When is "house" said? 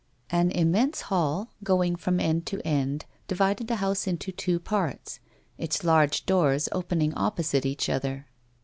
3.75-4.07